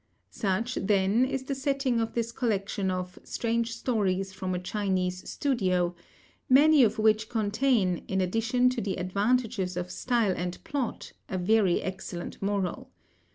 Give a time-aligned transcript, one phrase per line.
[0.31, 5.93] Such, then, is the setting of this collection of Strange Stories from a Chinese Studio,
[6.49, 11.83] many of which contain, in addition to the advantages of style and plot, a very
[11.83, 12.89] excellent moral.